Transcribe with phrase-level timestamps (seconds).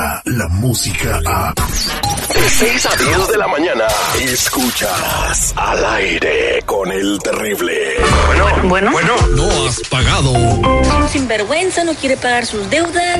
[0.00, 1.54] llega la música a...
[2.34, 3.84] De 6 a 10 de la mañana,
[4.20, 7.96] escuchas al aire con el terrible.
[8.26, 10.32] Bueno, bueno, Bueno, No has pagado.
[10.80, 13.18] Es un sinvergüenza, no quiere pagar sus deudas.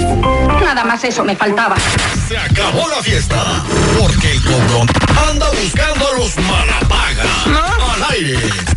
[0.63, 1.77] nada más eso me faltaba.
[2.29, 3.63] Se acabó la fiesta.
[4.01, 4.89] Porque el cobrón
[5.29, 7.47] anda buscando a los malapagas.
[7.95, 8.70] Al aire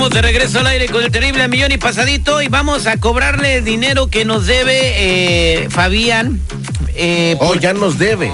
[0.00, 3.56] Estamos de regreso al aire con el terrible millón y pasadito y vamos a cobrarle
[3.56, 6.40] el dinero que nos debe eh, Fabián.
[6.94, 8.32] Eh, Oh, ya nos debe.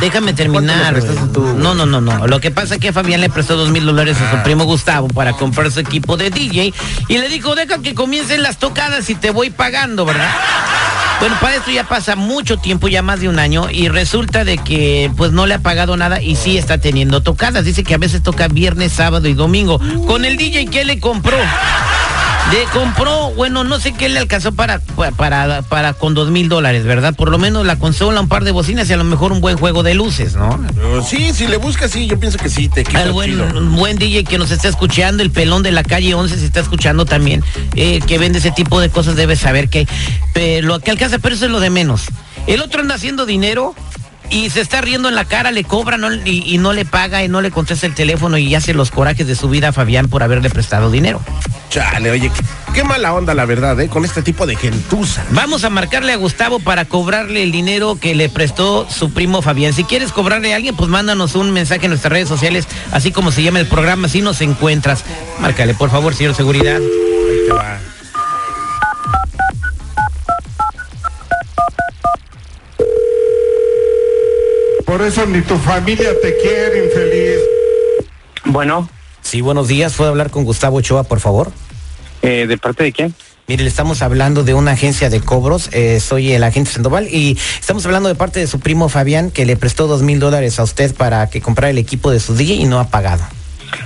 [0.00, 0.98] déjame terminar.
[1.58, 2.26] No, no, no, no.
[2.26, 5.08] Lo que pasa es que Fabián le prestó dos mil dólares a su primo Gustavo
[5.08, 6.72] para comprar su equipo de DJ
[7.08, 10.30] y le dijo, deja que comiencen las tocadas y te voy pagando, ¿verdad?
[11.22, 14.58] Bueno, para esto ya pasa mucho tiempo, ya más de un año, y resulta de
[14.58, 17.64] que pues no le ha pagado nada y sí está teniendo tocadas.
[17.64, 19.80] Dice que a veces toca viernes, sábado y domingo.
[20.08, 21.36] Con el DJ que le compró.
[22.50, 24.80] Le compró, bueno, no sé qué le alcanzó para,
[25.16, 27.14] para, para, con dos mil dólares, ¿verdad?
[27.14, 29.56] Por lo menos la consola, un par de bocinas y a lo mejor un buen
[29.56, 30.60] juego de luces, ¿no?
[31.06, 33.96] Sí, si le buscas, sí, yo pienso que sí, te equipa Al buen, un buen
[33.96, 37.42] DJ que nos está escuchando, el pelón de la calle 11 se está escuchando también,
[37.74, 39.86] eh, que vende ese tipo de cosas, debe saber que
[40.62, 42.02] lo que alcanza, pero eso es lo de menos.
[42.46, 43.74] El otro anda haciendo dinero
[44.30, 47.22] y se está riendo en la cara, le cobra no- y, y no le paga
[47.24, 50.08] y no le contesta el teléfono y hace los corajes de su vida a Fabián
[50.08, 51.20] por haberle prestado dinero.
[51.72, 52.42] Chale, oye, qué,
[52.74, 53.88] qué mala onda, la verdad, ¿eh?
[53.88, 55.24] Con este tipo de gentuza.
[55.30, 59.72] Vamos a marcarle a Gustavo para cobrarle el dinero que le prestó su primo Fabián.
[59.72, 63.32] Si quieres cobrarle a alguien, pues mándanos un mensaje en nuestras redes sociales, así como
[63.32, 65.02] se llama el programa, si nos encuentras.
[65.40, 66.76] Márcale, por favor, señor Seguridad.
[66.76, 67.78] Ahí te va.
[74.84, 77.38] Por eso ni tu familia te quiere, infeliz.
[78.44, 78.90] Bueno,
[79.22, 79.94] Sí, buenos días.
[79.94, 81.52] ¿Puedo hablar con Gustavo Ochoa, por favor?
[82.22, 83.14] Eh, ¿de parte de quién?
[83.48, 85.68] Mire, le estamos hablando de una agencia de cobros.
[85.72, 89.44] eh, soy el agente Sandoval y estamos hablando de parte de su primo Fabián que
[89.44, 92.54] le prestó dos mil dólares a usted para que comprara el equipo de su DJ
[92.54, 93.24] y no ha pagado.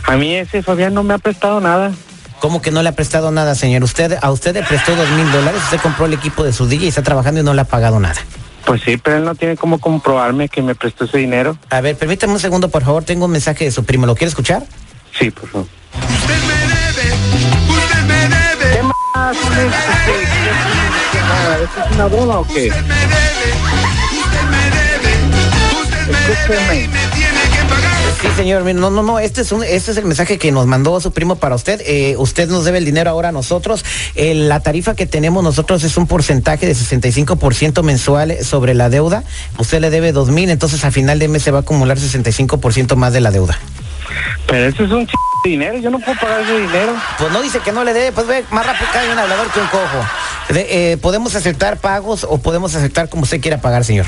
[0.04, 1.92] A mí ese Fabián no me ha prestado nada.
[2.38, 3.82] ¿Cómo que no le ha prestado nada, señor?
[3.82, 6.84] Usted, a usted le prestó dos mil dólares, usted compró el equipo de su DJ
[6.84, 8.20] y está trabajando y no le ha pagado nada.
[8.66, 11.56] Pues sí, pero él no tiene cómo comprobarme que me prestó ese dinero.
[11.70, 13.04] A ver, permítame un segundo, por favor.
[13.04, 14.06] Tengo un mensaje de su primo.
[14.06, 14.64] ¿Lo quiere escuchar?
[15.18, 15.66] Sí, por favor.
[16.20, 16.34] Usted
[19.32, 19.48] ¿Esto
[21.84, 22.66] es una broma o qué?
[26.28, 26.88] Escúcheme.
[28.22, 28.62] Sí, señor.
[28.75, 29.19] No, no, no.
[29.19, 31.82] Este es, un, este es el mensaje que nos mandó su primo para usted.
[31.84, 33.84] Eh, usted nos debe el dinero ahora a nosotros.
[34.15, 39.25] La tarifa que tenemos nosotros es un porcentaje de 65% mensual sobre la deuda.
[39.59, 42.94] Usted le debe dos mil, entonces a final de mes se va a acumular 65%
[42.94, 43.59] más de la deuda.
[44.46, 45.12] Pero eso es un ch...
[45.44, 45.78] de dinero.
[45.78, 46.94] Yo no puedo pagar ese dinero.
[47.18, 49.60] Pues no dice que no le debe, pues ve, más rápido cae un hablador que
[49.60, 50.04] un cojo.
[50.48, 54.06] De- eh, podemos aceptar pagos o podemos aceptar como usted quiera pagar, señor.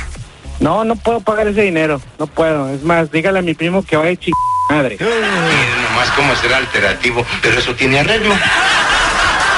[0.61, 2.01] No, no puedo pagar ese dinero.
[2.19, 2.69] No puedo.
[2.71, 4.31] Es más, dígale a mi primo que vaya ch...
[4.71, 4.97] madre.
[5.01, 8.35] Miren nomás cómo será alternativo, pero eso tiene arreglo.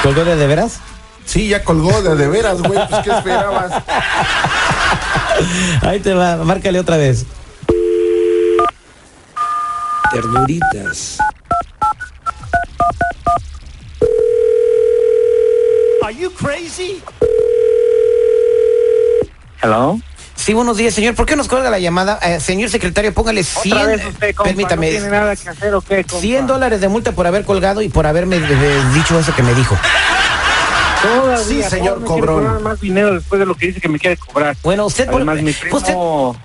[0.03, 0.79] ¿Colgó de, de veras?
[1.25, 2.79] Sí, ya colgó de de veras, güey.
[2.89, 3.71] Pues, ¿qué esperabas?
[5.83, 7.25] Ahí te va, márcale otra vez.
[10.11, 11.17] Ternuritas.
[19.61, 19.99] Hello.
[20.35, 21.13] Sí, buenos días, señor.
[21.15, 22.17] ¿Por qué nos cuelga la llamada?
[22.23, 25.73] Eh, señor secretario, póngale 100, Otra vez usted, compa, permítame, ¿No tiene nada que hacer
[25.75, 26.19] o qué, compa?
[26.19, 29.53] 100 dólares de multa por haber colgado y por haberme eh, dicho eso que me
[29.53, 29.77] dijo.
[31.03, 32.43] Todavía, Sí, señor ¿cómo me quiere Cobrón.
[32.45, 34.55] cobrar más dinero después de lo que dice que me quiere cobrar.
[34.63, 35.95] Bueno, usted, Además, mi primo- usted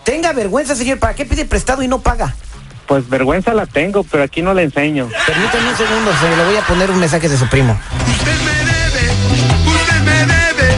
[0.04, 0.98] tenga vergüenza, señor.
[0.98, 2.34] ¿Para qué pide prestado y no paga?
[2.86, 5.08] Pues vergüenza la tengo, pero aquí no la enseño.
[5.26, 7.76] Permítame un segundo, se le voy a poner un mensaje de su primo.
[8.08, 9.12] Usted me debe.
[9.66, 10.76] Usted me debe.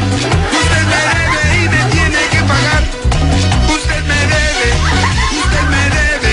[0.59, 2.83] Usted me debe y me tiene que pagar.
[3.69, 4.67] Usted me debe.
[5.39, 6.33] Usted me debe.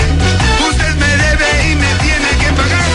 [0.70, 2.86] Usted me debe y me tiene que pagar.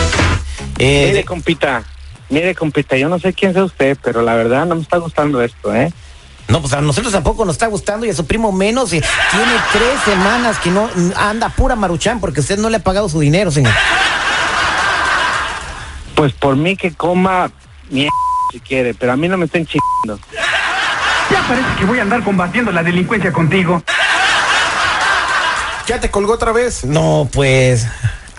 [0.78, 1.84] Eh, Mire, compita,
[2.30, 5.40] mire, compita, yo no sé quién sea usted, pero la verdad no me está gustando
[5.40, 5.92] esto, ¿eh?
[6.48, 8.92] No, pues a nosotros tampoco nos está gustando y a su primo menos.
[8.92, 13.08] y tiene tres semanas que no anda pura maruchan porque usted no le ha pagado
[13.08, 13.72] su dinero, señor.
[16.14, 17.50] Pues por mí que coma
[17.90, 18.12] mierda
[18.52, 20.24] si quiere, pero a mí no me estén chingando.
[21.30, 23.82] Ya parece que voy a andar combatiendo la delincuencia contigo.
[25.86, 26.84] ¿Ya te colgó otra vez?
[26.84, 27.86] No, pues.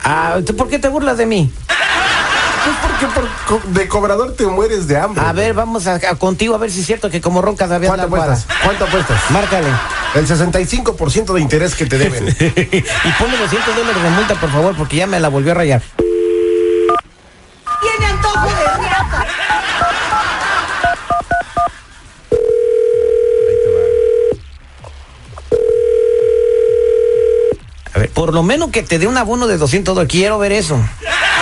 [0.04, 1.52] Ah, ¿tú ¿Por qué te burlas de mí?
[2.64, 5.24] Pues porque por, de cobrador te mueres de hambre.
[5.24, 5.84] A ver, vamos
[6.18, 8.48] contigo a ver si es cierto que como roncas había ¿Cuánto apuestas?
[8.64, 9.32] ¿Cuánto apuestas?
[9.32, 9.68] Márcale.
[10.16, 12.28] El 65% de interés que te deben.
[12.40, 15.82] y ponle 200 dólares de multa, por favor, porque ya me la volvió a rayar.
[17.82, 19.26] Tiene antojo de riata.
[27.94, 30.12] A ver, por lo menos que te dé un abono de 200 dólares.
[30.12, 30.80] Quiero ver eso.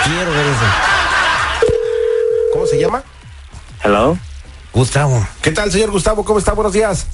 [0.04, 0.91] Quiero ver eso.
[2.52, 3.02] ¿Cómo se llama?
[3.82, 4.18] Hello.
[4.72, 5.26] Gustavo.
[5.40, 6.24] ¿Qué tal, señor Gustavo?
[6.24, 6.52] ¿Cómo está?
[6.52, 7.06] Buenos días.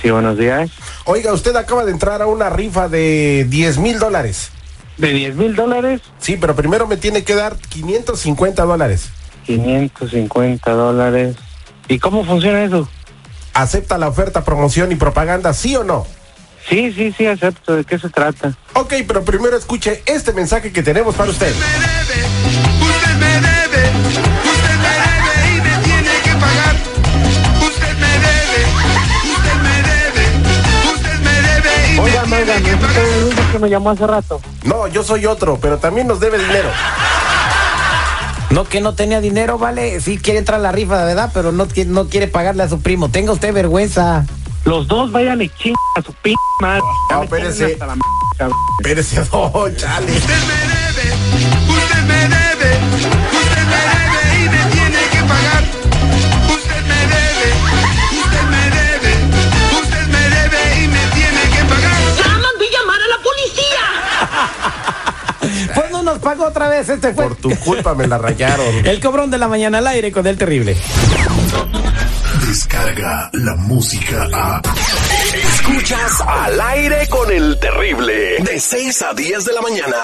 [0.00, 0.70] Sí, buenos días.
[1.04, 4.50] Oiga, usted acaba de entrar a una rifa de 10 mil dólares.
[4.98, 6.00] ¿De 10 mil dólares?
[6.18, 9.08] Sí, pero primero me tiene que dar 550 dólares.
[9.46, 11.36] 550 dólares.
[11.88, 12.88] ¿Y cómo funciona eso?
[13.54, 16.06] ¿Acepta la oferta, promoción y propaganda, sí o no?
[16.68, 17.76] Sí, sí, sí, acepto.
[17.76, 18.56] ¿De qué se trata?
[18.74, 21.52] Ok, pero primero escuche este mensaje que tenemos para usted.
[21.52, 22.24] debe,
[22.80, 24.22] usted me debe, usted me debe
[24.54, 24.61] y
[33.62, 34.40] me llamó hace rato?
[34.64, 36.68] No, yo soy otro, pero también nos debe dinero.
[38.50, 40.00] No, que no tenía dinero, vale.
[40.00, 42.82] Sí quiere entrar a la rifa, de verdad, pero no, no quiere pagarle a su
[42.82, 43.08] primo.
[43.08, 44.26] Tenga usted vergüenza.
[44.64, 46.82] Los dos vayan y chingan a su p madre.
[47.10, 47.78] No, espérese.
[48.78, 50.12] Espérese, no, chale.
[50.12, 51.14] Usted me debe,
[51.68, 53.21] usted me debe,
[66.42, 66.88] Otra vez.
[66.88, 68.66] Este fue Por tu culpa me la rayaron.
[68.86, 70.76] el cobrón de la mañana al aire con el terrible.
[72.46, 74.62] Descarga la música a.
[75.34, 78.38] Escuchas al aire con el terrible.
[78.40, 79.96] De 6 a 10 de la mañana.